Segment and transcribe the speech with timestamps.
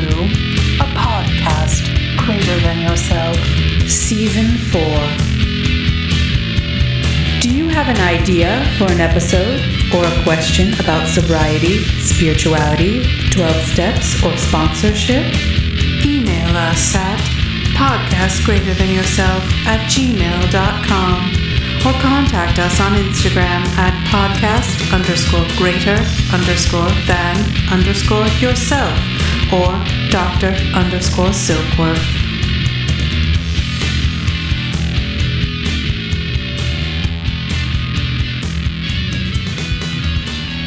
[0.00, 0.22] to
[0.78, 1.82] a podcast
[2.24, 3.36] greater than yourself,
[3.88, 4.98] season four.
[7.40, 9.58] Do you have an idea for an episode
[9.92, 15.24] or a question about sobriety, spirituality, 12 steps, or sponsorship?
[16.06, 17.18] Email us at
[17.74, 21.18] podcastgreaterthanyourself at gmail.com
[21.86, 25.98] or contact us on Instagram at podcast underscore greater
[26.32, 27.36] underscore than
[27.72, 29.17] underscore yourself
[29.52, 29.72] or
[30.10, 30.52] Dr.
[30.74, 32.04] underscore Silkworth.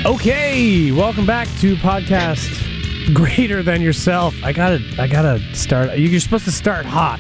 [0.04, 4.34] Okay, welcome back to podcast Greater Than Yourself.
[4.44, 5.96] I gotta, I gotta start.
[5.98, 7.20] You're supposed to start hot.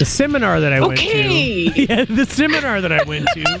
[0.00, 1.68] The seminar that I Okay.
[1.68, 3.60] went to, yeah, the seminar that I went to,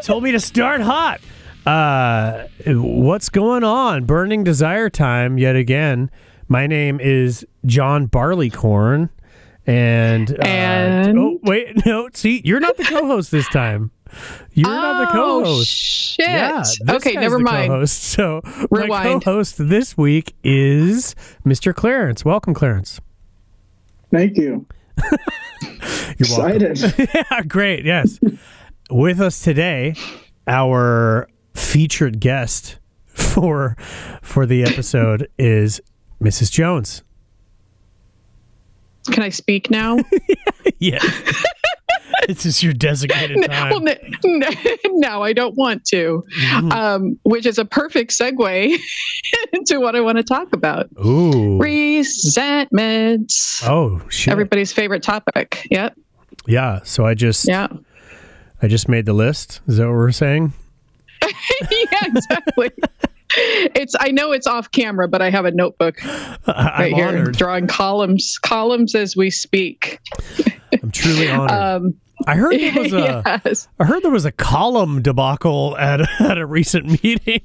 [0.02, 1.20] told me to start hot.
[1.66, 4.04] Uh, what's going on?
[4.04, 6.10] Burning Desire time yet again.
[6.48, 9.08] My name is John Barleycorn,
[9.66, 13.90] and uh, And- oh wait, no, see, you're not the co-host this time.
[14.52, 15.68] You're not the Oh, co-host.
[15.68, 16.28] Shit.
[16.28, 17.70] Yeah, this okay, never the mind.
[17.70, 18.02] Co-host.
[18.14, 21.16] So my co-host this week is
[21.46, 21.74] Mr.
[21.74, 22.24] Clarence.
[22.24, 23.00] Welcome, Clarence.
[24.12, 24.66] Thank you.
[26.18, 26.62] You're welcome.
[26.70, 27.10] Excited.
[27.14, 27.84] yeah, great.
[27.86, 28.20] Yes,
[28.90, 29.94] with us today,
[30.46, 33.76] our featured guest for
[34.22, 35.80] for the episode is
[36.20, 36.50] Mrs.
[36.50, 37.02] Jones.
[39.10, 39.98] Can I speak now?
[40.78, 40.98] yeah.
[42.26, 43.84] this is your designated time.
[43.84, 43.94] well,
[44.86, 46.24] no, I don't want to.
[46.38, 46.72] Mm-hmm.
[46.72, 48.76] Um, which is a perfect segue
[49.52, 50.88] into what I want to talk about.
[51.04, 51.58] Ooh.
[51.58, 53.32] Resentment.
[53.64, 54.32] Oh shit.
[54.32, 55.66] Everybody's favorite topic.
[55.70, 55.96] Yep.
[56.46, 56.80] yeah.
[56.84, 57.68] So I just Yeah.
[58.62, 59.60] I just made the list.
[59.66, 60.54] Is that what we're saying?
[61.70, 62.70] yeah, exactly.
[63.36, 67.08] It's I know it's off camera, but I have a notebook I- right I'm here
[67.08, 67.36] honored.
[67.36, 69.98] drawing columns columns as we speak.
[70.82, 71.50] I'm truly honored.
[71.50, 71.94] Um
[72.26, 73.68] I heard there was a yes.
[73.80, 77.40] I heard there was a column debacle at at a recent meeting.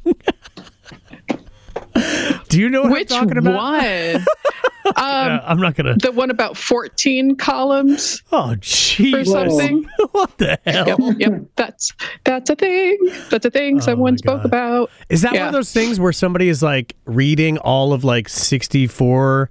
[2.50, 3.56] Do you know what Which I'm talking about?
[3.56, 4.16] one?
[4.86, 5.96] um, Yeah, I'm not gonna.
[5.98, 9.26] the one about 14 columns Oh, or jeez.
[9.28, 9.88] something.
[10.12, 10.88] What the hell?
[10.88, 11.42] Yep, yep.
[11.56, 11.92] That's
[12.24, 12.98] that's a thing.
[13.30, 14.90] That's a thing Oh someone spoke about.
[15.10, 19.50] Is that one of those things where somebody is like reading all of like 64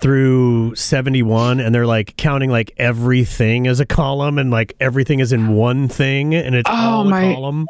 [0.00, 5.32] through 71 and they're like counting like everything as a column and like everything is
[5.32, 7.66] in one thing and it's Oh, all my- column?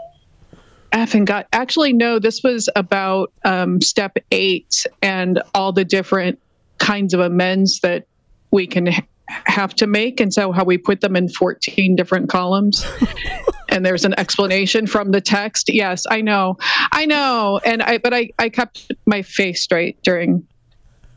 [0.93, 1.47] Effing God.
[1.53, 6.39] Actually, no, this was about um, step eight and all the different
[6.79, 8.07] kinds of amends that
[8.51, 10.21] we can ha- have to make.
[10.21, 12.87] And so, how we put them in 14 different columns.
[13.69, 15.73] and there's an explanation from the text.
[15.73, 16.59] Yes, I know.
[16.93, 17.61] I know.
[17.65, 20.47] And I, but I, I kept my face straight during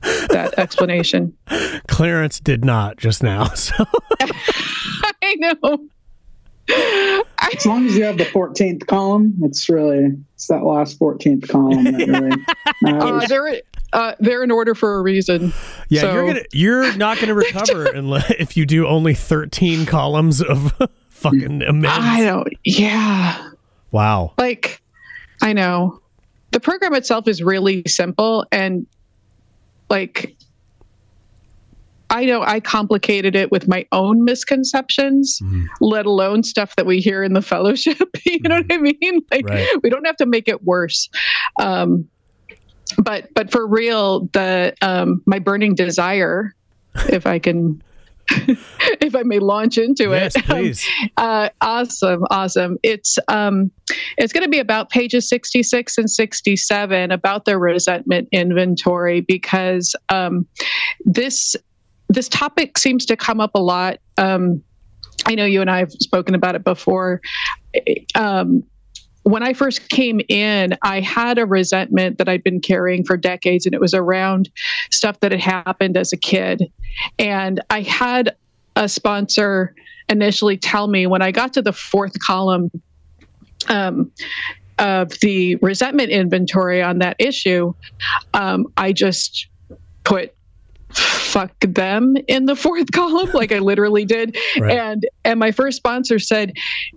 [0.01, 1.35] that explanation.
[1.87, 3.45] Clarence did not just now.
[3.49, 3.85] So
[5.21, 5.79] I know.
[6.69, 11.83] As long as you have the 14th column, it's really it's that last 14th column
[11.83, 12.43] that really
[12.99, 13.61] Uh, they're
[13.93, 15.53] uh, they're in order for a reason.
[15.89, 20.41] Yeah, So- you're gonna you're not gonna recover unless if you do only 13 columns
[20.41, 20.73] of
[21.09, 21.87] fucking amends.
[22.05, 22.47] I don't.
[22.63, 23.51] Yeah,
[23.91, 24.33] Wow.
[24.37, 24.81] like
[25.41, 25.99] I know.
[26.51, 28.87] The program itself is really simple and
[29.89, 30.34] like
[32.09, 35.65] I know I complicated it with my own misconceptions, Mhm.
[35.81, 37.97] let alone stuff that we hear in the fellowship.
[38.25, 39.21] you know what I mean?
[39.31, 39.67] Like Right.
[39.83, 41.09] we don't have to make it worse.
[41.59, 42.07] Um,
[42.99, 46.53] but but for real, the um, my burning desire,
[47.09, 47.81] if I can,
[48.29, 50.87] if I may launch into Yes, it, um, please.
[51.17, 52.77] uh, awesome, awesome.
[52.83, 53.71] It's um,
[54.17, 59.21] it's going to be about pages sixty six and sixty seven about the resentment inventory
[59.21, 60.47] because um,
[61.03, 61.55] this
[62.09, 63.99] this topic seems to come up a lot.
[64.17, 64.63] Um,
[65.25, 67.21] I know you and I have spoken about it before.
[68.13, 68.63] Um,
[69.23, 73.65] when I first came in, I had a resentment that I'd been carrying for decades,
[73.65, 74.51] and it was around
[74.91, 76.71] stuff that had happened as a kid.
[77.17, 78.35] And I had
[78.75, 79.73] a sponsor
[80.09, 82.69] initially tell me when I got to the fourth column
[83.67, 84.11] um,
[84.77, 87.73] of the resentment inventory on that issue,
[88.35, 89.47] um, I just
[90.03, 90.34] put
[90.95, 94.37] fuck them in the fourth column like i literally did.
[94.59, 94.77] Right.
[94.77, 96.53] and and my first sponsor said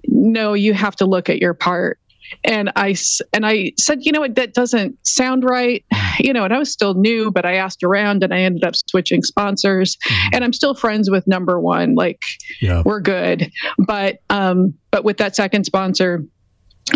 [0.07, 1.99] no you have to look at your part.
[2.45, 2.95] And i
[3.33, 4.35] and i said you know what?
[4.37, 5.85] That doesn't sound right.
[6.21, 8.75] You know and i was still new but i asked around and i ended up
[8.89, 9.97] switching sponsors.
[10.09, 10.31] Mhm.
[10.35, 12.23] and i'm still friends with number one like
[12.61, 12.83] Yeah.
[12.85, 13.51] we're good.
[13.87, 16.25] But um but with that second sponsor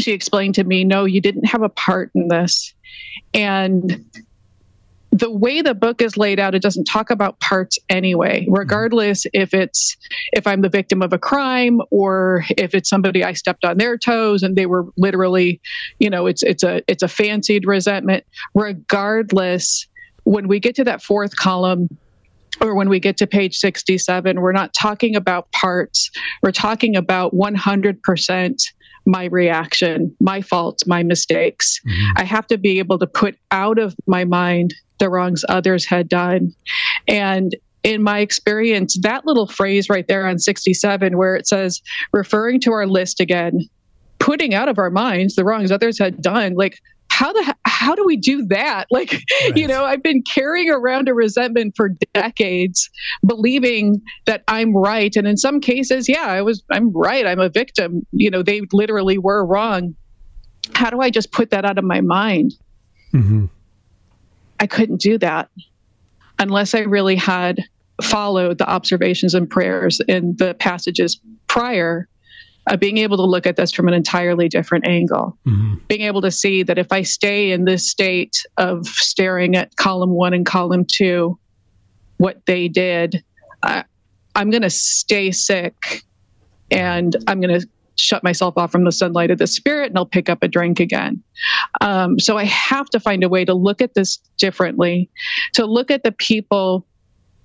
[0.00, 2.75] she explained to me no you didn't have a part in this.
[3.32, 4.04] And
[5.12, 9.53] the way the book is laid out, it doesn't talk about parts anyway, regardless if
[9.53, 9.97] it's
[10.32, 13.99] if I'm the victim of a crime or if it's somebody I stepped on their
[13.99, 15.61] toes and they were literally,
[15.99, 18.25] you know, it's it's a it's a fancied resentment.
[18.55, 19.87] Regardless,
[20.25, 21.88] when we get to that fourth column,
[22.62, 26.11] or when we get to page 67, we're not talking about parts.
[26.43, 28.62] We're talking about 100%
[29.05, 31.81] my reaction, my faults, my mistakes.
[31.87, 32.12] Mm-hmm.
[32.19, 36.08] I have to be able to put out of my mind the wrongs others had
[36.08, 36.54] done.
[37.08, 41.82] And in my experience, that little phrase right there on 67, where it says,
[42.12, 43.58] referring to our list again,
[44.20, 46.78] putting out of our minds the wrongs others had done, like,
[47.10, 49.12] how the how do we do that like
[49.43, 49.54] right.
[49.54, 52.88] you know i've been carrying around a resentment for decades
[53.26, 57.50] believing that i'm right and in some cases yeah i was i'm right i'm a
[57.50, 59.94] victim you know they literally were wrong
[60.75, 62.54] how do i just put that out of my mind
[63.12, 63.44] mm-hmm.
[64.62, 65.50] I couldn't do that
[66.38, 67.64] unless I really had
[68.00, 72.09] followed the observations and prayers in the passages prior
[72.69, 75.37] uh, being able to look at this from an entirely different angle.
[75.47, 75.75] Mm-hmm.
[75.88, 80.11] Being able to see that if I stay in this state of staring at column
[80.11, 81.41] one and column two,
[82.19, 83.25] what they did,
[83.64, 83.82] I,
[84.37, 86.05] I'm going to stay sick
[86.70, 87.67] and I'm going to
[87.97, 90.81] shut myself off from the sunlight of the spirit and I'll pick up a drink
[90.81, 91.23] again.
[91.81, 95.11] Um, so I have to find a way to look at this differently,
[95.55, 96.87] to look at the people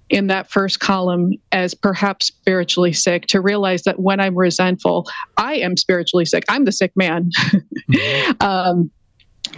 [0.09, 5.05] in that first column as perhaps spiritually sick, to realize that when I'm resentful,
[5.37, 6.45] I am spiritually sick.
[6.47, 7.29] I'm the sick man.
[7.91, 8.31] mm-hmm.
[8.41, 8.89] um,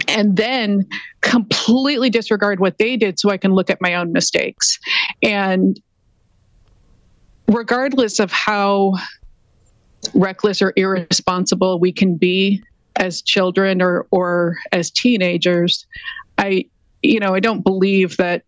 [0.08, 0.86] and then
[1.20, 4.78] completely disregard what they did so I can look at my own mistakes.
[5.22, 5.80] And
[7.48, 8.94] regardless of how
[10.14, 12.62] reckless or irresponsible we can be
[12.96, 15.86] as children or or as teenagers
[16.38, 16.64] i
[17.02, 18.42] you know i don't believe that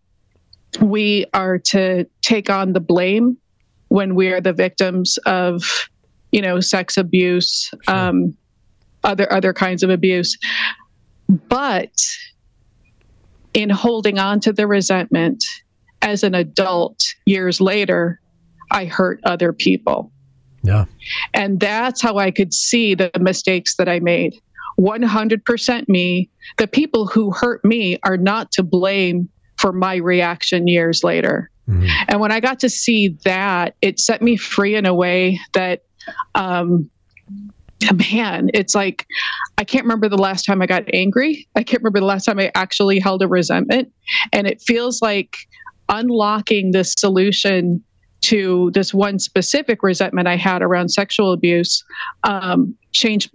[0.81, 3.37] we are to take on the blame
[3.89, 5.63] when we are the victims of
[6.31, 7.95] you know sex abuse sure.
[7.95, 8.35] um,
[9.03, 10.37] other other kinds of abuse
[11.47, 11.93] but
[13.53, 15.43] in holding on to the resentment
[16.01, 18.19] as an adult years later
[18.71, 20.12] i hurt other people
[20.63, 20.85] yeah.
[21.33, 24.41] And that's how I could see the mistakes that I made.
[24.79, 26.29] 100% me.
[26.57, 31.51] The people who hurt me are not to blame for my reaction years later.
[31.69, 31.87] Mm-hmm.
[32.07, 35.83] And when I got to see that, it set me free in a way that,
[36.35, 36.89] um,
[38.13, 39.05] man, it's like
[39.57, 41.47] I can't remember the last time I got angry.
[41.55, 43.91] I can't remember the last time I actually held a resentment.
[44.31, 45.37] And it feels like
[45.89, 47.83] unlocking this solution
[48.23, 51.83] to this one specific resentment I had around sexual abuse
[52.23, 53.31] um, changed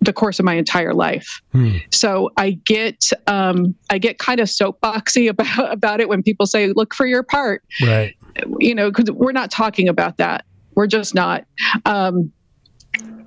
[0.00, 1.40] the course of my entire life.
[1.52, 1.78] Hmm.
[1.90, 6.72] So I get um, I get kind of soapboxy about about it when people say,
[6.72, 8.14] "Look for your part." Right.
[8.58, 10.44] You know, because we're not talking about that.
[10.74, 11.44] We're just not.
[11.84, 12.32] Um,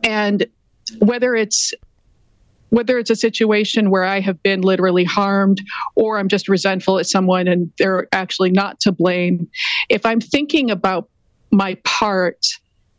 [0.04, 0.46] and
[1.00, 1.74] whether it's
[2.72, 5.62] whether it's a situation where I have been literally harmed
[5.96, 9.48] or I'm just resentful at someone and they're actually not to blame,
[9.90, 11.10] if I'm thinking about
[11.52, 12.48] my part,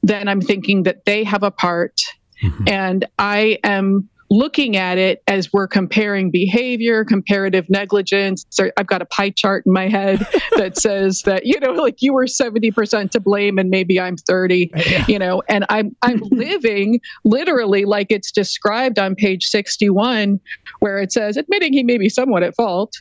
[0.02, 2.00] then I'm thinking that they have a part.
[2.42, 2.68] Mm-hmm.
[2.68, 8.46] And I am looking at it as we're comparing behavior, comparative negligence.
[8.48, 11.96] So I've got a pie chart in my head that says that, you know, like
[12.00, 15.04] you were 70% to blame and maybe I'm 30, yeah.
[15.06, 20.40] you know, and I'm I'm living literally like it's described on page 61
[20.80, 22.94] where it says admitting he may be somewhat at fault.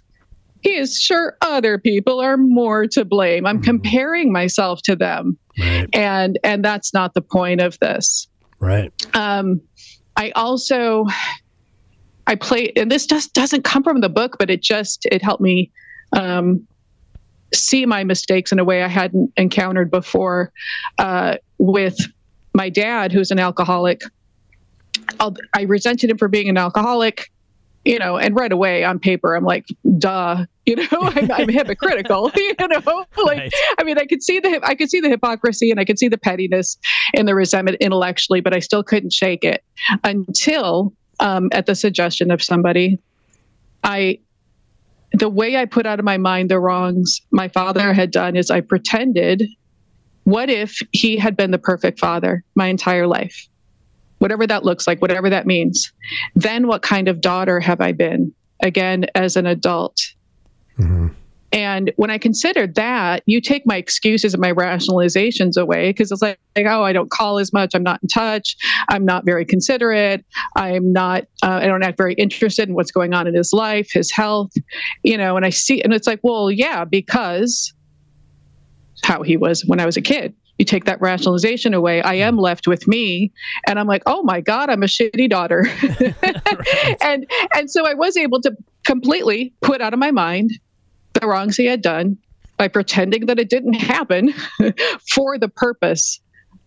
[0.59, 3.45] He is sure other people are more to blame.
[3.45, 3.63] I'm mm-hmm.
[3.63, 5.37] comparing myself to them.
[5.57, 5.87] Right.
[5.93, 8.27] And and that's not the point of this.
[8.59, 8.91] Right.
[9.15, 9.61] Um
[10.15, 11.05] I also
[12.27, 15.41] I play, and this just doesn't come from the book, but it just it helped
[15.41, 15.71] me
[16.13, 16.65] um,
[17.53, 20.51] see my mistakes in a way I hadn't encountered before.
[20.97, 21.97] Uh, with
[22.53, 24.01] my dad, who's an alcoholic,
[25.19, 27.31] I resented him for being an alcoholic
[27.85, 29.65] you know, and right away on paper, I'm like,
[29.97, 33.53] duh, you know, I'm, I'm hypocritical, you know, like, right.
[33.79, 36.07] I mean, I could see the, I could see the hypocrisy and I could see
[36.07, 36.77] the pettiness
[37.15, 39.63] and the resentment intellectually, but I still couldn't shake it
[40.03, 42.99] until, um, at the suggestion of somebody,
[43.83, 44.19] I,
[45.13, 48.49] the way I put out of my mind the wrongs my father had done is
[48.49, 49.43] I pretended,
[50.23, 53.47] what if he had been the perfect father my entire life?
[54.21, 55.91] Whatever that looks like, whatever that means.
[56.35, 58.31] Then what kind of daughter have I been?
[58.61, 59.97] Again, as an adult.
[60.77, 61.07] Mm-hmm.
[61.53, 66.21] And when I considered that, you take my excuses and my rationalizations away because it's
[66.21, 67.71] like, like, oh, I don't call as much.
[67.73, 68.55] I'm not in touch.
[68.89, 70.23] I'm not very considerate.
[70.55, 73.89] I'm not, uh, I don't act very interested in what's going on in his life,
[73.91, 74.53] his health,
[75.03, 77.73] you know, and I see, and it's like, well, yeah, because
[79.03, 82.37] how he was when I was a kid you take that rationalization away i am
[82.37, 83.31] left with me.
[83.67, 85.65] And i'm like oh my god i'm a shitty daughter.
[87.01, 88.55] And and so i was able to
[88.85, 90.51] completely put out of my mind
[91.13, 92.17] the wrongs he had done
[92.57, 94.33] by pretending that it didn't happen
[95.13, 96.19] for the purpose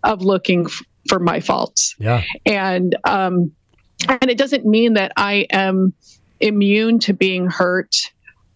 [0.02, 1.94] of looking f- for my faults.
[1.98, 2.22] Yeah.
[2.46, 3.52] and um
[4.08, 5.92] and it doesn't mean that i am
[6.40, 7.94] immune to being hurt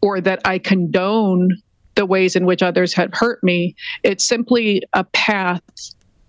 [0.02, 1.50] or that i condone
[1.98, 3.74] the ways in which others have hurt me.
[4.04, 5.60] It's simply a path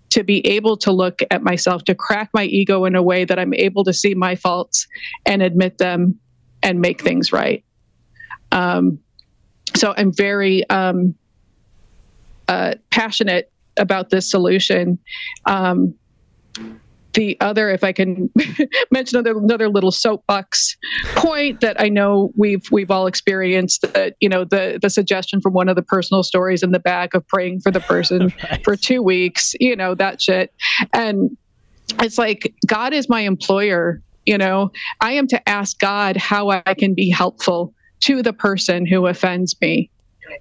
[0.08, 3.38] to be able to look at myself to crack my ego in a way that
[3.38, 4.88] i'm able to see my faults
[5.24, 6.18] and admit them
[6.64, 7.64] and make things right.
[8.50, 8.98] Um,
[9.76, 11.14] so i'm very um,
[12.48, 14.98] uh, passionate about this solution.
[15.46, 15.94] Um,
[17.14, 18.30] the other, if I can
[18.90, 20.76] mention another another little soapbox
[21.16, 25.52] point that I know we've we've all experienced that you know the the suggestion from
[25.52, 28.62] one of the personal stories in the back of praying for the person Right.
[28.64, 30.52] for two weeks, you know that shit,
[30.92, 31.36] and
[32.00, 34.00] it's like God is my employer.
[34.26, 37.74] You know, I am to ask God how I can be helpful
[38.04, 39.90] to the person who offends me.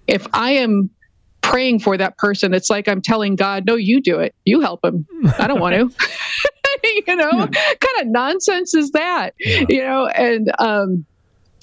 [0.08, 0.90] If I am
[1.42, 4.36] praying for that person, it's like I'm telling God, no, you do it.
[4.46, 5.08] You help him.
[5.40, 6.08] I don't want to.
[7.08, 7.46] you know, Yeah.
[7.48, 9.32] kind of nonsense is that?
[9.40, 9.66] Yeah.
[9.70, 11.06] You know, and um,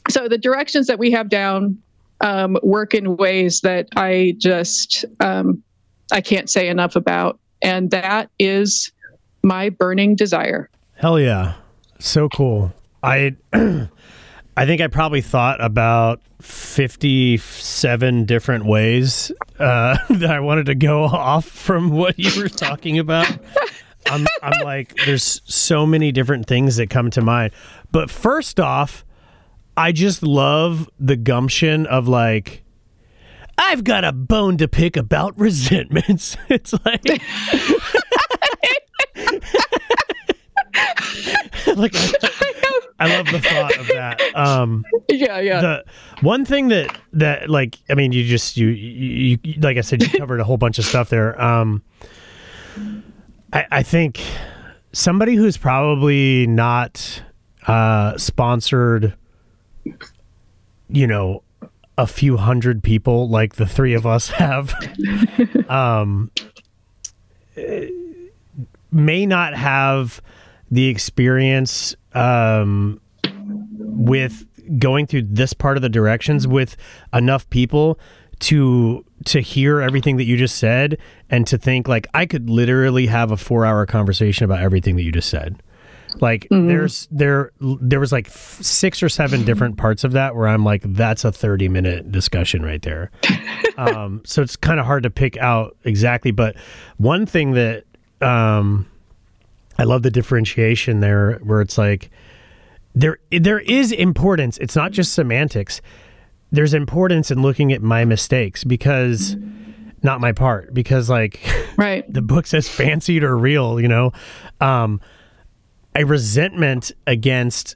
[0.08, 1.78] so the directions that we have down
[2.20, 5.62] um, work in ways that I just um,
[6.12, 8.90] I can't say enough about, and that is
[9.42, 10.70] my burning desire.
[10.94, 11.54] Hell yeah.
[11.98, 12.72] So cool.
[13.02, 20.74] I I think I probably thought about 57 different ways uh, that I wanted to
[20.74, 23.30] go off from what you were talking about.
[24.06, 27.52] I'm, I'm like, there's so many different things that come to mind.
[27.92, 29.04] But first off,
[29.76, 32.62] I just love the gumption of like,
[33.58, 36.36] I've got a bone to pick about resentments.
[36.48, 37.02] It's like,
[41.76, 41.94] like
[42.98, 44.20] I love the thought of that.
[44.34, 45.60] Um, Yeah, yeah.
[45.60, 45.84] the
[46.22, 50.02] one thing that that like I mean, you just you, you, you like I said,
[50.02, 51.40] you covered a whole bunch of stuff there.
[51.40, 51.82] Um,
[53.56, 54.20] I, I think
[54.92, 57.22] somebody who's probably not
[57.66, 59.14] uh, sponsored,
[60.90, 61.42] you know,
[61.96, 64.74] a few hundred people like the three of us have,
[65.70, 66.30] um,
[68.92, 70.20] may not have
[70.70, 73.00] the experience um,
[73.78, 74.46] with
[74.78, 76.76] going through this part of the directions with
[77.14, 77.98] enough people
[78.40, 80.98] to to hear everything that you just said
[81.30, 85.12] and to think like I could literally have a 4-hour conversation about everything that you
[85.12, 85.62] just said.
[86.20, 90.48] Like there's there there was like f- six or seven different parts of that where
[90.48, 93.10] I'm like that's a 30 minute discussion right there.
[93.76, 96.56] um so it's kind of hard to pick out exactly but
[96.96, 97.84] one thing that
[98.22, 98.86] um
[99.78, 102.10] I love the differentiation there where it's like
[102.94, 104.56] there there is importance.
[104.58, 105.82] It's not just semantics.
[106.50, 109.36] There's importance in looking at my mistakes because
[110.02, 111.40] not my part because like
[111.76, 112.10] right.
[112.12, 114.12] the book says fancied or real, you know.
[114.60, 115.00] Um
[115.94, 117.74] a resentment against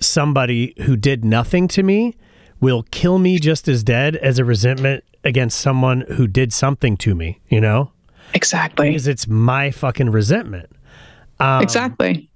[0.00, 2.16] somebody who did nothing to me
[2.60, 7.14] will kill me just as dead as a resentment against someone who did something to
[7.14, 7.92] me, you know?
[8.34, 8.88] Exactly.
[8.88, 10.70] Because it's my fucking resentment.
[11.38, 12.28] Um, Exactly.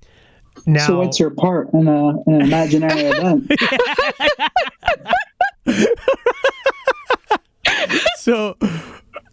[0.64, 3.50] Now, so what's your part in, a, in an imaginary event?
[8.16, 8.56] so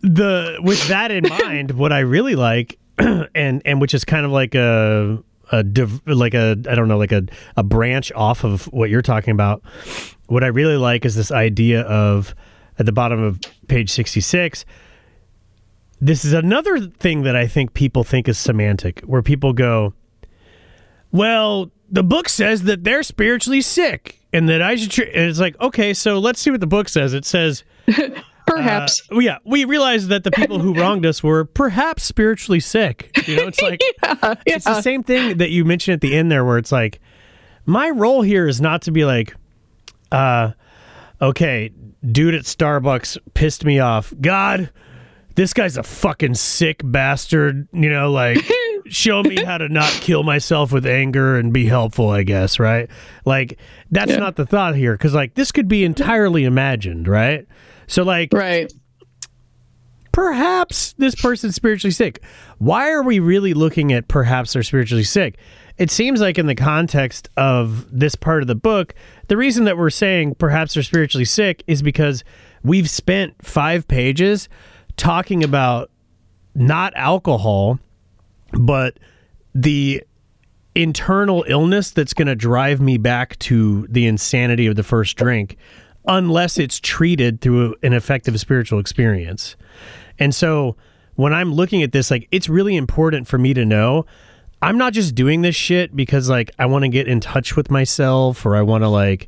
[0.01, 4.31] the with that in mind, what I really like, and and which is kind of
[4.31, 7.23] like a a div, like a I don't know like a
[7.55, 9.63] a branch off of what you're talking about.
[10.27, 12.33] What I really like is this idea of
[12.79, 14.65] at the bottom of page 66
[16.03, 19.93] this is another thing that I think people think is semantic, where people go,
[21.13, 25.03] "Well, the book says that they're spiritually sick, and that I should." Tr-.
[25.03, 27.13] And it's like, okay, so let's see what the book says.
[27.13, 27.63] It says,
[28.45, 29.01] Perhaps.
[29.11, 33.11] uh, yeah, we realized that the people who wronged us were perhaps spiritually sick.
[33.27, 36.31] You know, it's like yeah, it's the same thing that you mentioned at the end
[36.31, 36.99] there, where it's like,
[37.65, 39.35] my role here is not to be like,
[40.11, 40.51] uh,
[41.21, 41.71] okay,
[42.05, 44.13] dude at Starbucks pissed me off.
[44.19, 44.69] God,
[45.35, 47.67] this guy's a fucking sick bastard.
[47.71, 48.37] You know, like.
[48.87, 52.89] Show me how to not kill myself with anger and be helpful, I guess, right?
[53.25, 53.57] Like,
[53.91, 54.17] that's Yeah.
[54.17, 57.47] not the thought here, because, like, this could be entirely imagined, right?
[57.87, 58.71] So like Right.
[60.11, 62.21] perhaps this person's spiritually sick.
[62.59, 65.37] Why are we really looking at perhaps they're spiritually sick?
[65.77, 68.93] It seems like in the context of this part of the book,
[69.27, 72.23] the reason that we're saying perhaps they're spiritually sick is because
[72.63, 74.47] we've spent 5 pages
[74.97, 75.89] talking about
[76.53, 77.79] not alcohol,
[78.53, 78.97] but
[79.53, 80.03] the
[80.75, 85.57] internal illness that's going to drive me back to the insanity of the first drink
[86.05, 89.55] unless it's treated through an effective spiritual experience.
[90.19, 90.75] And so
[91.15, 94.05] when I'm looking at this, like it's really important for me to know
[94.61, 97.69] I'm not just doing this shit because like I want to get in touch with
[97.69, 99.27] myself or I want to like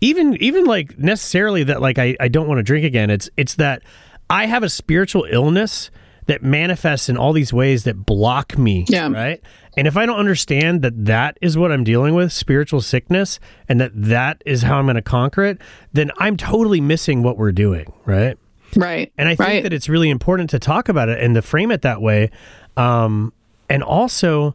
[0.00, 3.10] even even like necessarily that like I, I don't want to drink again.
[3.10, 3.82] It's it's that
[4.30, 5.90] I have a spiritual illness
[6.26, 8.84] that manifests in all these ways that block me.
[8.88, 9.10] Yeah.
[9.10, 9.42] Right.
[9.76, 13.80] And if I don't understand that that is what I'm dealing with, spiritual sickness, and
[13.80, 15.58] that that is how I'm going to conquer it,
[15.92, 17.92] then I'm totally missing what we're doing.
[18.04, 18.38] Right.
[18.76, 19.12] Right.
[19.18, 19.62] And I think right.
[19.62, 22.30] that it's really important to talk about it and to frame it that way.
[22.76, 23.32] Um,
[23.68, 24.54] and also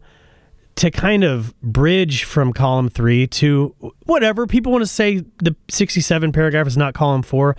[0.78, 6.32] to kind of bridge from column three to whatever people want to say the 67
[6.32, 7.56] paragraph is not column four.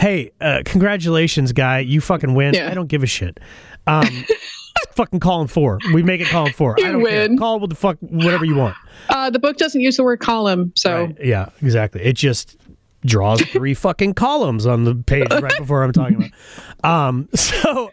[0.00, 1.80] Hey, uh, congratulations, guy.
[1.80, 2.54] You fucking win.
[2.54, 2.70] Yeah.
[2.70, 3.38] I don't give a shit.
[3.86, 4.06] Um,
[4.92, 5.78] fucking column four.
[5.92, 6.74] We make it column four.
[6.78, 7.28] I You don't care.
[7.28, 7.38] win.
[7.38, 8.76] Call it what the fuck, whatever you want.
[9.10, 11.16] Uh, the book doesn't use the word column, so Right.
[11.22, 12.00] Yeah, exactly.
[12.02, 12.56] It just
[13.04, 16.30] draws three fucking columns on the page right before I'm talking
[16.82, 17.08] about.
[17.08, 17.90] Um, so,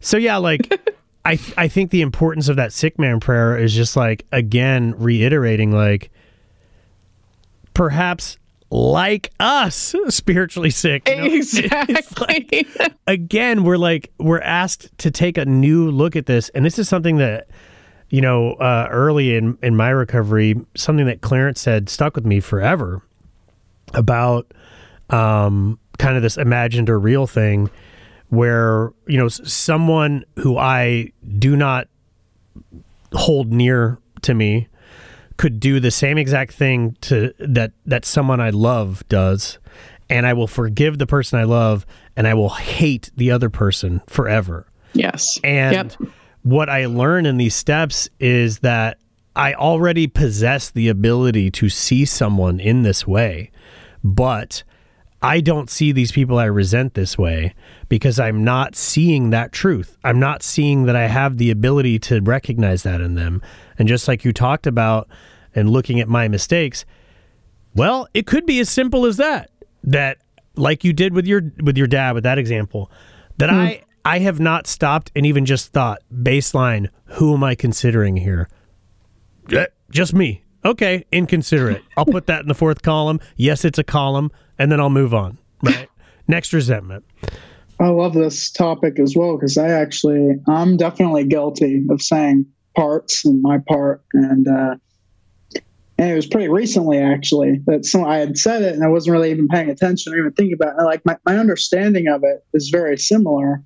[0.00, 0.92] so yeah, like
[1.24, 4.94] I, th- I think the importance of that sick man prayer is just like again
[4.98, 6.10] reiterating like
[7.74, 8.38] perhaps
[8.74, 11.08] like us spiritually sick.
[11.08, 11.24] you know?
[11.28, 12.96] It's like- exactly.
[13.06, 16.88] again, we're like we're asked to take a new look at this, and this is
[16.88, 17.46] something that
[18.10, 22.40] you know uh, early in in my recovery, something that Clarence said stuck with me
[22.40, 23.00] forever
[23.92, 24.52] about
[25.10, 27.70] um, kind of this imagined or real thing,
[28.30, 31.86] where you know someone who I do not
[33.12, 34.66] hold near to me
[35.36, 39.58] could do the same exact thing to that that someone I love does
[40.08, 41.84] and I will forgive the person I love
[42.16, 44.66] and I will hate the other person forever.
[44.92, 45.38] yes.
[45.42, 46.10] And Yep.
[46.42, 48.98] what I learn in these steps is that
[49.34, 53.50] I already possess the ability to see someone in this way,
[54.04, 54.62] but
[55.22, 57.54] I don't see these people I resent this way
[57.88, 59.96] because I'm not seeing that truth.
[60.04, 63.40] I'm not seeing that I have the ability to recognize that in them.
[63.78, 65.08] And just like you talked about
[65.54, 66.84] and looking at my mistakes,
[67.74, 69.50] well, it could be as simple as that.
[69.82, 70.18] That
[70.56, 72.90] like you did with your with your dad with that example,
[73.38, 78.16] that I I have not stopped and even just thought baseline, who am I considering
[78.16, 78.48] here?
[79.52, 80.42] Eh, Just me.
[80.64, 81.82] Okay, inconsiderate.
[81.96, 83.20] I'll put that in the fourth column.
[83.36, 85.38] Yes, it's a column, and then I'll move on.
[85.62, 85.88] Right.
[86.28, 87.04] Next resentment.
[87.80, 93.24] I love this topic as well because I actually I'm definitely guilty of saying parts
[93.24, 94.76] and my part and uh
[95.98, 99.12] and it was pretty recently actually that some I had said it and I wasn't
[99.12, 100.82] really even paying attention or even thinking about it.
[100.82, 103.62] Like my, my understanding of it is very similar.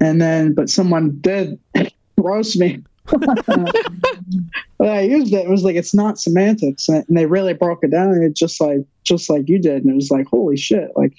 [0.00, 1.58] And then but someone did
[2.18, 2.82] roast me.
[3.06, 5.46] but I used it.
[5.46, 8.08] It was like it's not semantics, and and they really broke it down.
[8.12, 11.12] And it just like just like you did, and it was like holy shit, like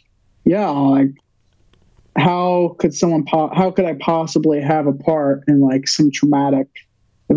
[0.46, 1.12] yeah, like
[2.16, 6.68] how could someone po- how could I possibly have a part in like some traumatic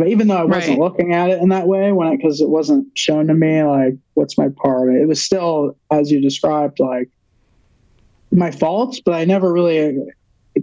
[0.06, 0.84] even though I wasn't Right.
[0.84, 3.94] looking at it in that way when it because it wasn't shown to me like
[4.14, 7.08] what's my part it was still as you described like
[8.30, 9.98] my faults but I never really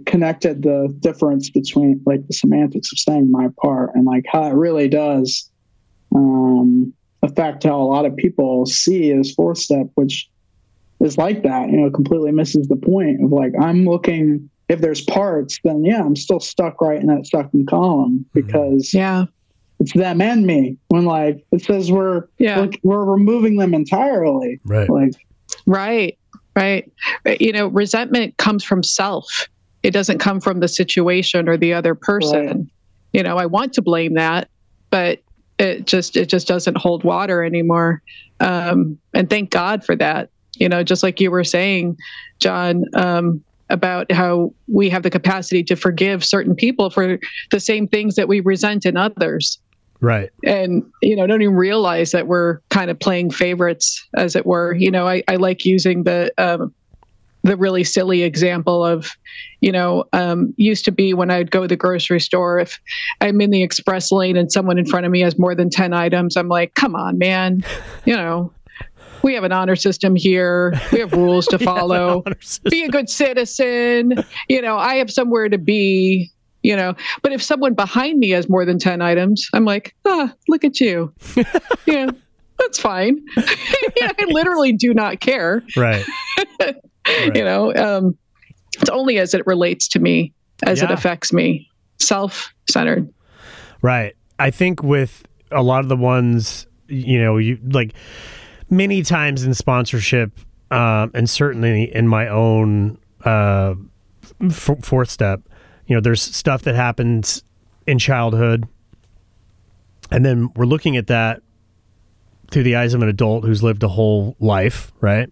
[0.04, 4.54] connected the difference between like the semantics of saying my part and like how it
[4.54, 5.50] really does
[6.14, 10.28] um affect how a lot of people see as fourth step which
[11.00, 15.02] is like that, you know, completely misses the point of like, I'm looking, if there's
[15.02, 19.26] parts, then yeah, I'm still stuck right in that second column because Yeah.
[19.78, 20.76] it's them and me.
[20.88, 22.60] When like it says we're, Yeah.
[22.60, 24.60] we're, we're removing them entirely.
[24.64, 24.88] Right.
[24.90, 25.12] Like,
[25.66, 26.18] Right.
[26.56, 26.90] Right.
[27.38, 29.48] You know, resentment comes from self.
[29.82, 32.46] It doesn't come from the situation or the other person.
[32.46, 32.66] Right.
[33.12, 34.48] You know, I want to blame that,
[34.90, 35.20] but
[35.58, 38.02] it just it just doesn't hold water anymore.
[38.40, 40.30] Um, and thank God for that.
[40.56, 41.96] You know, just like you were saying,
[42.40, 47.18] John, um, about how we have the capacity to forgive certain people for
[47.50, 49.58] the same things that we resent in others.
[50.02, 50.28] Right.
[50.44, 54.74] and you know don't even realize that we're kind of playing favorites as it were.
[54.74, 56.74] You know i, I like using the um,
[57.46, 59.10] the really silly example of
[59.60, 62.78] you know um, used to be when i'd go to the grocery store if
[63.20, 65.92] i'm in the express lane and someone in front of me has more than 10
[65.92, 67.64] items i'm like come on man.
[68.04, 68.52] You know
[69.26, 70.72] we have an honor system here.
[70.92, 72.22] We have rules to follow.
[72.70, 74.14] be a good citizen.
[74.48, 76.30] You know, I have somewhere to be.
[76.62, 80.32] You know, but if someone behind me has more than ten items, I'm like, ah,
[80.48, 81.12] look at you.
[81.86, 82.10] yeah,
[82.58, 83.24] that's fine.
[83.36, 85.62] I literally do not care.
[85.76, 86.04] Right.
[86.58, 86.76] right.
[87.36, 88.18] You know, um,
[88.80, 90.32] it's only as it relates to me,
[90.64, 90.86] as yeah.
[90.86, 93.12] it affects me, self centered.
[93.80, 94.16] Right.
[94.40, 97.94] I think with a lot of the ones, you know, you like
[98.70, 100.32] many times in sponsorship,
[100.70, 103.74] um, and certainly in my own uh,
[104.42, 105.40] f- fourth step,
[105.86, 107.42] you know, there's stuff that happens
[107.86, 108.66] in childhood,
[110.10, 111.42] and then we're looking at that
[112.50, 115.30] through the eyes of an adult who's lived a whole life, right?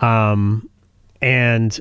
[0.00, 0.68] Um,
[1.22, 1.80] and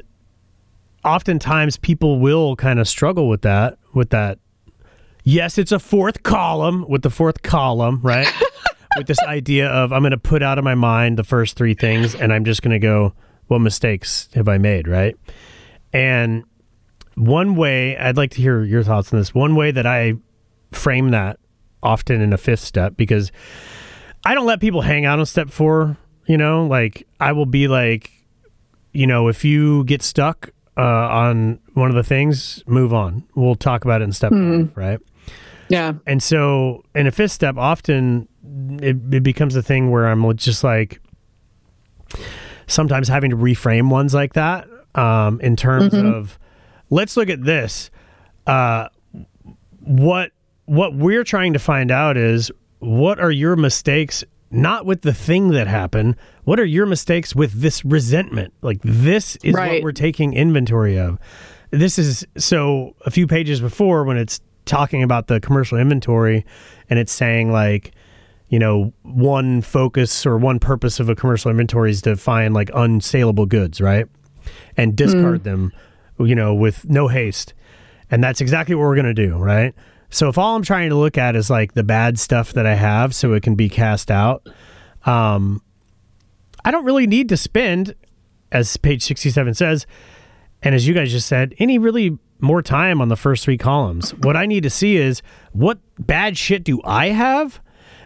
[1.04, 4.40] oftentimes people will kind of struggle with that, with that.
[5.26, 8.28] Yes, it's a fourth column with the fourth column, right?
[8.98, 11.74] with this idea of I'm going to put out of my mind the first three
[11.74, 13.14] things and I'm just going to go,
[13.48, 15.16] what mistakes have I made, right?
[15.92, 16.44] And
[17.16, 19.34] one way I'd like to hear your thoughts on this.
[19.34, 20.14] One way that I
[20.72, 21.40] frame that
[21.82, 23.32] often in a fifth step because
[24.26, 25.98] I don't let people hang out on step four.
[26.26, 28.12] You know, like I will be like,
[28.94, 33.24] you know, if you get stuck uh, on one of the things, move on.
[33.36, 34.68] We'll talk about it in step mm.
[34.68, 35.00] five, right?
[35.70, 35.94] Yeah.
[36.08, 38.28] And so in a fifth step, often
[38.82, 41.02] it, it becomes a thing where I'm just like
[42.68, 46.06] sometimes having to reframe ones like that um, in terms mm-hmm.
[46.06, 46.40] of
[46.90, 47.90] let's look at this.
[48.46, 48.88] Uh,
[49.82, 50.32] what
[50.66, 55.50] what we're trying to find out is what are your mistakes not with the thing
[55.50, 59.74] that happened what are your mistakes with this resentment like this is right.
[59.74, 61.18] what we're taking inventory of
[61.72, 66.46] this is so a few pages before when it's talking about the commercial inventory
[66.90, 67.92] and it's saying like
[68.54, 72.70] you know, one focus or one purpose of a commercial inventory is to find like
[72.70, 74.06] unsaleable goods, right?
[74.78, 75.44] And discard mm.
[75.44, 75.74] them,
[76.20, 77.56] you know, with no haste.
[78.12, 79.74] And that's exactly what we're going to do, right?
[80.12, 82.76] So if all I'm trying to look at is like the bad stuff that I
[82.76, 84.48] have so it can be cast out,
[85.08, 85.64] um,
[86.64, 87.96] I don't really need to spend,
[88.52, 89.88] as page 67 says,
[90.62, 94.14] and as you guys just said, any really more time on the first three columns.
[94.14, 97.60] What I need to see is what bad shit do I have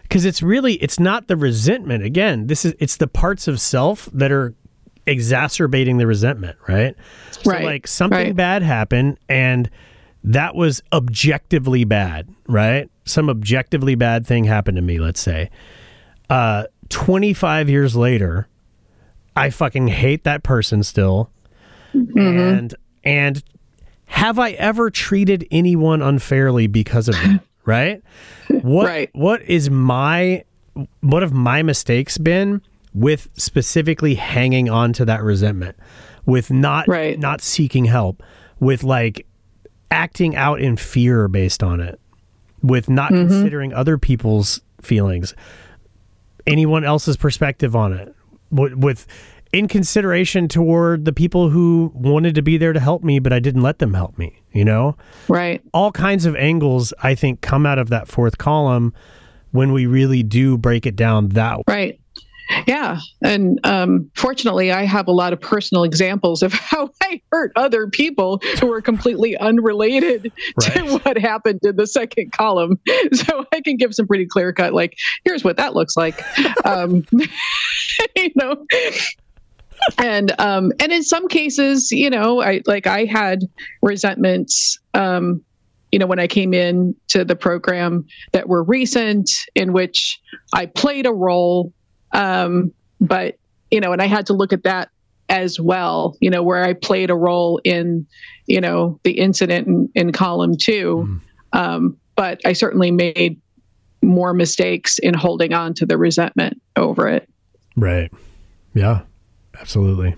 [0.08, 2.02] because it's really it's not the resentment.
[2.02, 4.54] Again this is it's the parts of self that are
[5.06, 6.94] exacerbating the resentment right?
[7.44, 8.36] Right so like something right.
[8.36, 9.70] bad happened and
[10.24, 12.90] that was objectively bad right?
[13.04, 15.50] Some objectively bad thing happened to me let's say.
[16.30, 18.48] Uh 25 years later
[19.36, 21.30] i fucking hate that person still.
[21.94, 22.18] Mm-hmm.
[22.18, 23.42] and and
[24.06, 28.02] have i ever treated anyone unfairly because of it right
[28.48, 29.10] what right.
[29.12, 30.44] what is my
[31.00, 32.62] what have my mistakes been
[32.94, 35.76] with specifically hanging on to that resentment,
[36.26, 37.18] with not right.
[37.18, 38.22] not seeking help,
[38.60, 39.26] with like
[39.90, 42.00] acting out in fear based on it,
[42.62, 43.28] with not mm-hmm.
[43.28, 45.34] considering other people's feelings,
[46.46, 48.14] anyone else's perspective on it,
[48.50, 49.06] with, with
[49.52, 53.40] in consideration toward the people who wanted to be there to help me, but I
[53.40, 54.96] didn't let them help me, you know?
[55.28, 55.62] Right.
[55.72, 58.92] All kinds of angles, I think, come out of that fourth column
[59.52, 61.64] when we really do break it down that way.
[61.66, 62.00] Right.
[62.66, 62.98] Yeah.
[63.22, 67.88] And um, fortunately, I have a lot of personal examples of how I hurt other
[67.88, 70.74] people who are completely unrelated right.
[70.74, 72.78] to what happened in the second column.
[73.12, 76.22] So I can give some pretty clear cut, like, here's what that looks like.
[76.64, 77.04] um,
[78.16, 78.64] you know,
[79.98, 83.40] and um and in some cases you know i like i had
[83.82, 85.42] resentments um
[85.92, 90.20] you know when i came in to the program that were recent in which
[90.52, 91.72] i played a role
[92.12, 93.38] um but
[93.70, 94.90] you know and i had to look at that
[95.28, 98.06] as well you know where i played a role in
[98.46, 101.58] you know the incident in, in column 2 mm.
[101.58, 103.40] um but i certainly made
[104.00, 107.28] more mistakes in holding on to the resentment over it.
[107.76, 108.12] Right.
[108.74, 109.00] Yeah
[109.60, 110.14] Absolutely.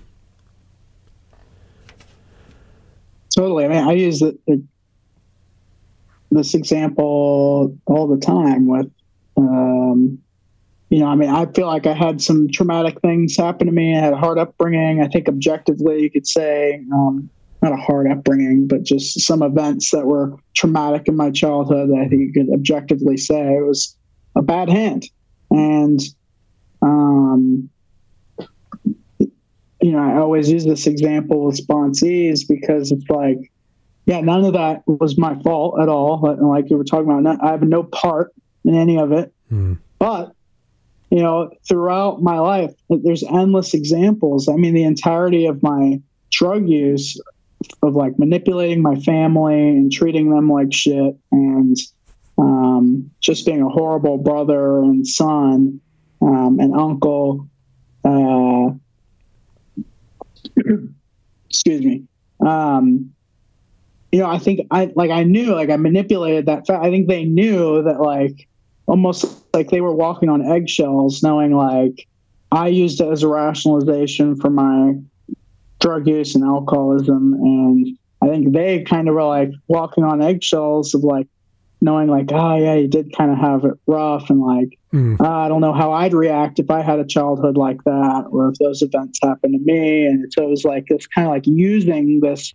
[3.34, 3.64] Totally.
[3.64, 4.62] I mean, I use the, the,
[6.30, 8.90] this example all the time with,
[9.36, 10.18] um,
[10.90, 13.96] you know, I mean, I feel like I had some traumatic things happen to me.
[13.96, 15.00] I had a hard upbringing.
[15.00, 17.30] I think objectively, you could say, um,
[17.62, 21.90] not a hard upbringing, but just some events that were traumatic in my childhood.
[21.90, 23.96] I think you could objectively say it was
[24.34, 25.08] a bad hand.
[25.50, 26.00] And,
[26.82, 27.70] um,
[29.80, 33.38] you know, I always use this example with sponsees because it's like,
[34.06, 36.20] yeah, none of that was my fault at all.
[36.40, 38.32] Like you were talking about, I have no part
[38.64, 39.32] in any of it.
[39.50, 39.78] Mm.
[39.98, 40.32] But
[41.10, 44.48] you know, throughout my life, there's endless examples.
[44.48, 47.20] I mean, the entirety of my drug use
[47.82, 51.76] of like manipulating my family and treating them like shit and
[52.38, 55.80] um, just being a horrible brother and son
[56.22, 57.48] um, and uncle.
[58.04, 58.70] Uh,
[61.48, 62.04] excuse me.
[62.46, 63.12] Um,
[64.12, 66.66] you know, I think I like I knew like I manipulated that.
[66.66, 68.48] Fa- I think they knew that like
[68.86, 72.06] almost like they were walking on eggshells, knowing like
[72.50, 74.94] I used it as a rationalization for my
[75.78, 77.86] drug use and alcoholism, and
[78.20, 81.28] I think they kind of were like walking on eggshells of like
[81.80, 85.20] knowing like oh yeah you did kind of have it rough and like Mm.
[85.20, 88.48] uh, I don't know how I'd react if I had a childhood like that or
[88.48, 90.04] if those events happened to me.
[90.06, 92.52] And so it was like it's kind of like using this,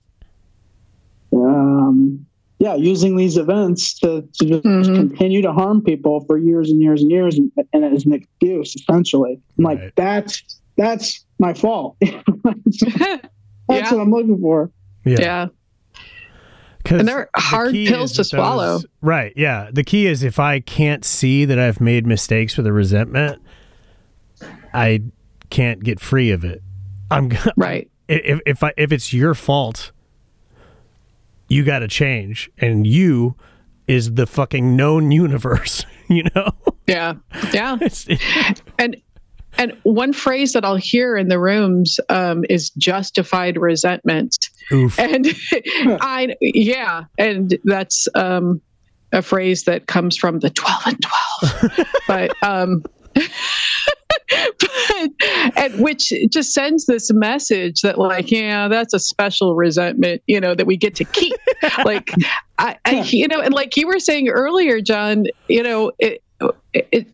[1.33, 2.25] um,
[2.59, 4.95] yeah, using these events to, to just Mhm.
[4.95, 8.75] continue to harm people for years and years and years, and, and as an excuse,
[8.75, 9.39] essentially.
[9.57, 9.91] I'm like, Right.
[9.95, 10.41] that's
[10.77, 11.95] that's my fault.
[12.01, 13.19] that's yeah.
[13.69, 14.71] what I'm looking for.
[15.05, 15.47] yeah.
[15.47, 15.55] 'Cause
[16.91, 18.73] And they're hard key pills to swallow.
[18.79, 19.33] those- right.
[19.35, 19.69] Yeah.
[19.71, 23.41] The key is if I can't see that I've made mistakes with a resentment,
[24.73, 25.01] I
[25.49, 26.61] can't get free of it.
[27.11, 27.89] I'm Right.
[28.07, 29.91] If if I, if it's your fault,
[31.47, 33.35] you got to change, and you
[33.87, 35.85] is the fucking known universe.
[36.07, 36.51] You know.
[36.85, 37.13] Yeah.
[37.51, 37.79] Yeah.
[38.77, 38.95] And
[39.57, 44.44] and one phrase that I'll hear in the rooms um, is justified resentment.
[44.71, 44.99] Oof.
[44.99, 45.27] And
[46.01, 48.61] I yeah, and that's um,
[49.11, 51.87] a phrase that comes from the twelve and twelve.
[52.07, 52.83] but um
[53.15, 55.11] but,
[55.55, 60.55] and which just sends this message that like yeah that's a special resentment you know
[60.55, 61.33] that we get to keep
[61.85, 62.11] like
[62.57, 66.23] I, I you know and like you were saying earlier john you know it,
[66.73, 67.07] it, it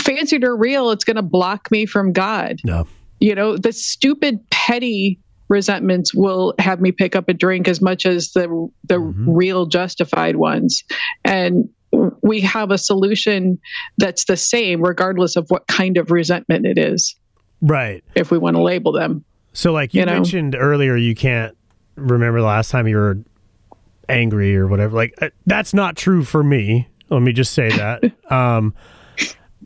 [0.00, 2.86] fancied or real it's going to block me from god No.
[3.18, 5.18] you know the stupid petty
[5.52, 8.48] resentments will have me pick up a drink as much as the
[8.88, 9.24] the Mhm.
[9.28, 10.82] real justified ones
[11.24, 11.68] and
[12.22, 13.58] we have a solution
[13.98, 17.14] that's the same regardless of what kind of resentment it is
[17.60, 18.02] Right.
[18.16, 20.14] if we want to label them So, like you, You know?
[20.14, 21.54] mentioned earlier, you can't
[21.96, 23.18] remember the last time you were
[24.08, 24.96] angry or whatever.
[24.96, 26.88] Like uh, that's not true for me.
[27.10, 28.02] Let me just say that.
[28.32, 28.72] um,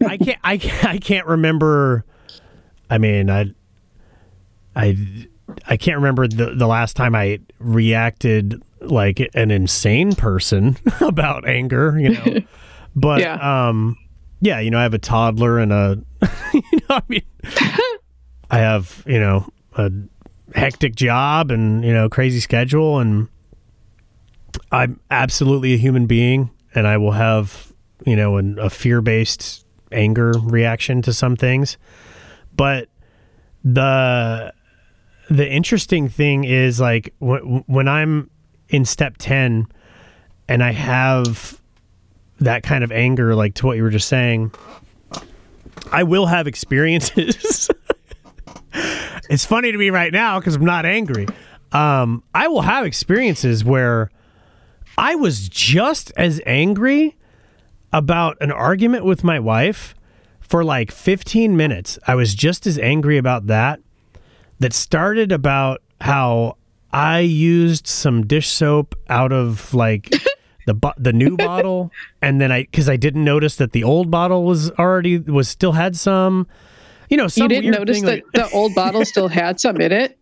[0.04, 0.38] I can't.
[0.42, 2.04] I can't, I can't remember.
[2.90, 3.52] I mean, I,
[4.74, 4.96] I,
[5.66, 11.98] I can't remember the the last time I reacted like an insane person about anger.
[11.98, 12.40] You know,
[12.96, 13.68] but Yeah.
[13.68, 13.96] um,
[14.40, 15.98] yeah, you know, I have a toddler and a,
[16.52, 17.22] you know, I mean,
[18.50, 19.90] I have, you know, a
[20.54, 23.28] hectic job and, you know, crazy schedule and
[24.70, 27.72] I'm absolutely a human being and I will have,
[28.04, 31.78] you know, an, a fear-based anger reaction to some things.
[32.54, 32.88] But
[33.64, 34.52] the
[35.28, 38.30] the interesting thing is like when I'm
[38.68, 39.66] in step 10
[40.48, 41.60] and I have
[42.40, 44.52] that kind of anger like to what you were just saying,
[45.92, 47.70] I will have experiences
[49.28, 51.26] it's funny to me right now because I'm not angry.
[51.72, 54.10] Um, I will have experiences where
[54.96, 57.16] I was just as angry
[57.92, 59.94] about an argument with my wife
[60.40, 61.98] for like 15 minutes.
[62.06, 63.80] I was just as angry about that.
[64.58, 66.56] That started about how
[66.92, 70.10] I used some dish soap out of like
[70.66, 71.90] the bo- the new bottle,
[72.22, 75.72] and then I because I didn't notice that the old bottle was already was still
[75.72, 76.46] had some.
[77.10, 79.92] You know, some you didn't notice that like- the old bottle still had some in
[79.92, 80.18] it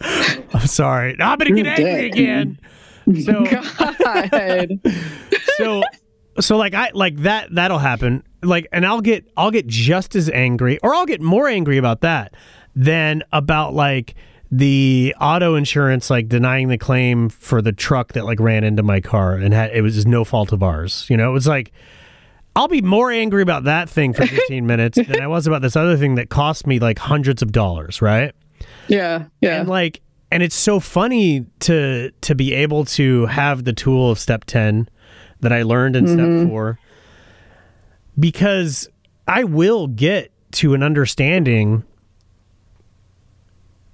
[0.00, 1.16] I'm sorry.
[1.20, 2.58] I'm gonna get You're angry again.
[3.24, 3.44] So
[3.78, 4.80] god
[5.56, 5.82] so
[6.40, 8.22] so like I like that that'll happen.
[8.42, 12.00] Like and I'll get I'll get just as angry or I'll get more angry about
[12.02, 12.34] that
[12.76, 14.14] than about like
[14.52, 19.00] the auto insurance like denying the claim for the truck that like ran into my
[19.00, 21.04] car and had it was no fault of ours.
[21.10, 21.72] You know, it was like
[22.54, 25.74] I'll be more angry about that thing for 15 minutes than I was about this
[25.74, 28.32] other thing that cost me like hundreds of dollars, right?
[28.88, 33.72] yeah yeah and like and it's so funny to to be able to have the
[33.72, 34.88] tool of step 10
[35.40, 36.48] that i learned in step mm-hmm.
[36.48, 36.78] 4
[38.18, 38.88] because
[39.26, 41.84] i will get to an understanding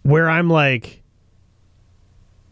[0.03, 1.03] where i'm like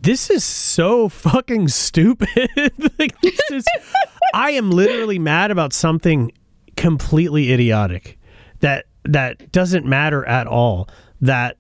[0.01, 2.29] this is so fucking stupid
[2.99, 3.65] like this is
[4.35, 6.33] i am literally mad about something
[6.77, 8.19] completely idiotic
[8.61, 10.89] that that doesn't matter at all
[11.21, 11.57] that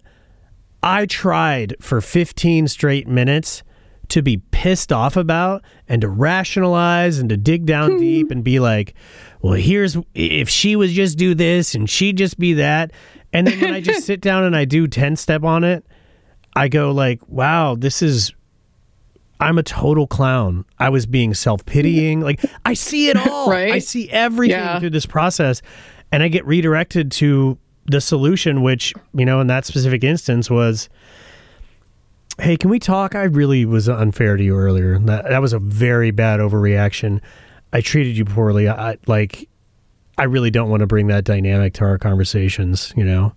[0.82, 3.62] I tried for 15 straight minutes
[4.08, 7.98] to be pissed off about and to rationalize and to dig down hmm.
[7.98, 8.94] deep and be like,
[9.40, 12.92] well, here's if she was just do this and she'd just be that.
[13.32, 15.84] And then when I just sit down and I do 10 step on it,
[16.56, 18.32] I go like, wow, this is
[19.38, 20.64] I'm a total clown.
[20.78, 22.20] I was being self-pitying.
[22.20, 23.50] Like I see it all.
[23.50, 23.72] Right?
[23.72, 24.78] I see everything Yeah.
[24.80, 25.62] through this process
[26.12, 30.88] and I get redirected to the solution which, you know, in that specific instance was
[32.38, 33.14] Hey, can we talk?
[33.14, 34.98] I really was unfair to you earlier.
[34.98, 37.20] That that was a very bad overreaction.
[37.72, 38.66] I treated you poorly.
[38.68, 39.48] I like
[40.20, 43.34] I really don't want to bring that dynamic to our conversations, you know.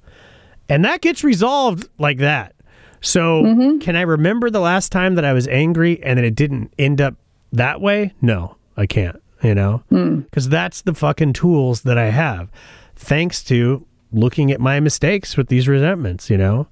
[0.67, 2.55] And that gets resolved like that.
[2.99, 3.77] So, mm-hmm.
[3.79, 6.99] can I remember the last time that I was angry and that it didn't end
[6.99, 7.15] up
[7.53, 8.13] that way?
[8.21, 9.83] No, I can't, you know?
[9.89, 10.19] Hmm.
[10.21, 12.49] Because that's the fucking tools that I have
[12.97, 16.67] thanks to looking at my mistakes with these resentments, you know?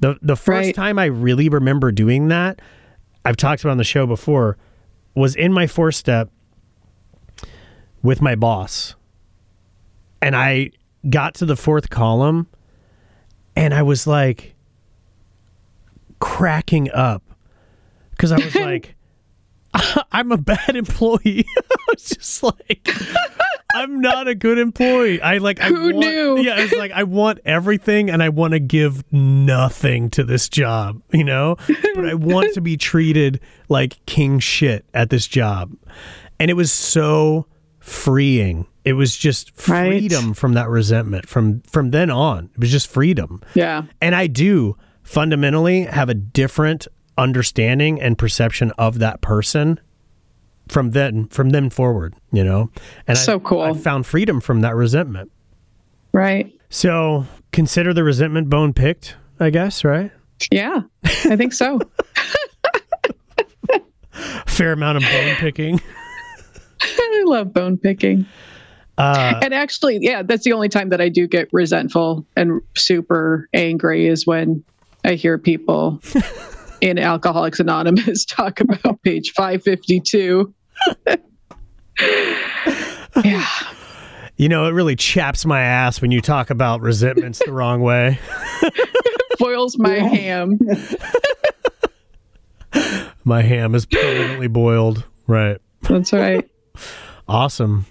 [0.00, 0.74] The the first Right.
[0.74, 2.60] time I really remember doing that,
[3.24, 4.56] I've talked about on the show before,
[5.14, 6.30] was in my four step
[8.02, 8.96] with my boss.
[10.22, 10.70] And I
[11.08, 12.48] got to the fourth column
[13.54, 14.54] and I was like
[16.18, 17.22] cracking up
[18.10, 18.94] because I was like,
[20.12, 21.46] I'm a bad employee.
[21.58, 22.88] I was just like,
[23.74, 25.20] I'm not a good employee.
[25.20, 26.38] I like, I Who want, knew?
[26.40, 31.02] Yeah, it's like I want everything and I want to give nothing to this job,
[31.12, 31.56] you know.
[31.94, 35.72] But I want to be treated like king shit at this job,
[36.38, 37.46] and it was so
[37.80, 38.66] freeing.
[38.86, 39.88] It was just Right.
[39.90, 41.28] freedom from that resentment.
[41.28, 43.42] From from then on, it was just freedom.
[43.54, 43.82] Yeah.
[44.00, 46.86] And I do fundamentally have a different
[47.18, 49.80] understanding and perception of that person
[50.68, 52.70] from then from then forward, you know.
[53.08, 53.60] And So I, cool.
[53.62, 55.30] I found freedom from that resentment.
[56.12, 56.52] Right.
[56.70, 60.10] So consider the resentment bone picked, I guess, right?
[60.50, 60.82] Yeah.
[61.04, 61.80] I think so.
[64.46, 65.80] Fair amount of bone picking.
[66.82, 68.26] I love bone picking.
[68.98, 73.48] Uh, And actually, yeah, that's the only time that I do get resentful and super
[73.54, 74.64] angry is when
[75.04, 76.00] I hear people
[76.80, 80.54] in Alcoholics Anonymous talk about page 552.
[83.24, 83.46] yeah.
[84.36, 88.18] you know, it really chaps my ass when you talk about resentments the wrong way.
[89.38, 90.58] Boils my ham.
[93.24, 95.04] My ham is permanently boiled.
[95.26, 95.58] Right.
[95.82, 96.48] That's right.
[97.28, 97.86] Awesome.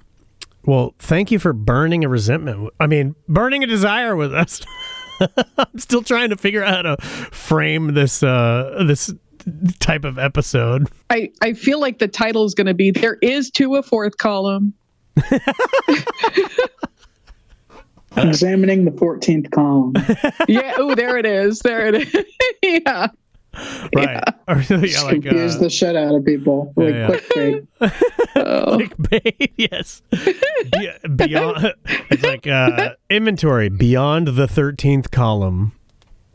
[0.65, 2.73] Well, thank you for burning a resentment.
[2.79, 4.61] I mean, burning a desire with us.
[5.57, 9.13] I'm still trying to figure out how to frame this uh this
[9.79, 10.89] type of episode.
[11.09, 14.17] I, I feel like the title is going to be There Is to a Fourth
[14.17, 14.73] Column.
[18.17, 19.93] Examining the 14th column.
[20.47, 20.73] Yeah.
[20.77, 21.59] Oh, there it is.
[21.59, 22.25] There it is.
[22.63, 23.07] yeah.
[23.95, 24.23] Right.
[24.47, 26.71] Or, yeah, like Confuse uh, the shit out of people.
[26.75, 27.07] Like yeah.
[27.07, 27.67] clickbait.
[28.35, 29.51] Oh, clickbait.
[29.57, 30.03] yes.
[30.11, 31.73] Be- beyond
[32.11, 35.71] it's like uh inventory beyond the 13th column.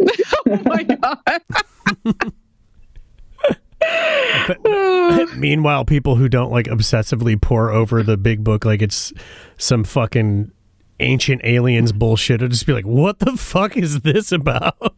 [0.01, 1.19] oh my God.
[5.37, 9.13] Meanwhile, people who don't like obsessively pore over the big book like it's
[9.57, 10.51] some fucking
[11.01, 14.95] ancient aliens bullshit, will just be like, "What the fuck is this about?"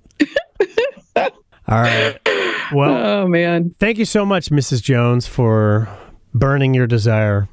[1.69, 2.19] All right.
[2.73, 3.75] Well, oh, man.
[3.79, 4.83] thank you so much, Mrs.
[4.83, 5.89] Jones, for
[6.35, 7.49] burning your desire,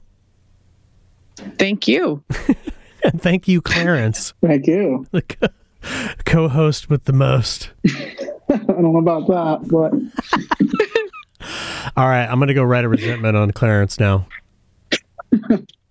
[1.57, 2.21] Thank you.
[3.03, 5.05] and thank you, Clarence, Thank you.
[5.11, 5.47] the co-
[6.25, 7.69] co-host with the most.
[7.87, 9.93] I don't know about that, but
[11.95, 14.27] All right, I'm gonna go write a resentment on Clarence now.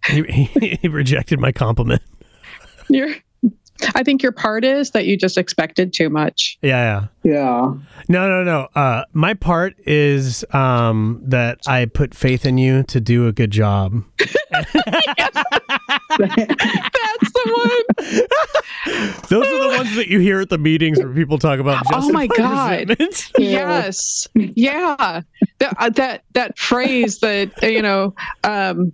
[0.09, 2.03] he, he, he rejected my compliment.
[2.91, 3.15] You're,
[3.95, 6.59] I think your part is that you just expected too much.
[6.63, 7.33] Yeah, yeah.
[7.33, 7.75] yeah.
[8.09, 8.69] No, no, no.
[8.75, 13.51] Uh, my part is um, that I put faith in you to do a good
[13.51, 14.03] job.
[14.19, 14.65] That's
[17.33, 18.27] the one.
[19.29, 21.85] Those are the ones that you hear at the meetings where people talk about.
[21.93, 22.97] Oh my God.
[23.39, 24.27] yes.
[24.35, 25.23] Yeah.
[25.59, 28.15] That, uh, that, that phrase that, uh, you know,
[28.45, 28.93] um,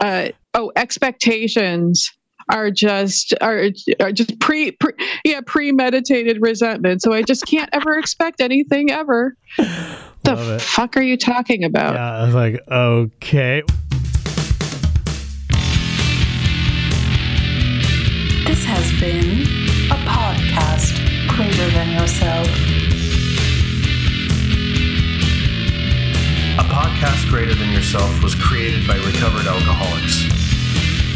[0.00, 2.10] uh, oh, expectations
[2.50, 3.68] are just are,
[4.00, 4.92] are just pre, pre
[5.24, 10.60] yeah premeditated resentment so i just can't ever expect anything ever the it.
[10.60, 13.62] fuck are you talking about Yeah, I was like, okay.
[18.46, 19.42] This has been
[19.90, 20.96] a podcast
[21.28, 22.46] greater than yourself.
[26.58, 30.37] A podcast greater than yourself was created by recovered alcoholics.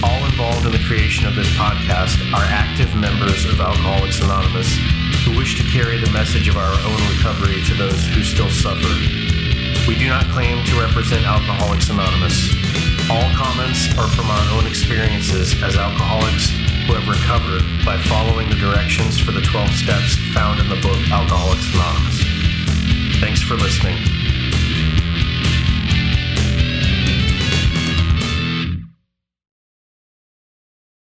[0.02, 4.74] All involved in the creation of this podcast are active members of Alcoholics Anonymous
[5.22, 8.90] who wish to carry the message of our own recovery to those who still suffer.
[9.86, 12.50] We do not claim to represent Alcoholics Anonymous.
[13.10, 16.50] All comments are from our own experiences as alcoholics
[16.86, 20.98] who have recovered by following the directions for the 12 steps found in the book
[21.10, 22.18] Alcoholics Anonymous.
[23.20, 24.21] Thanks for listening.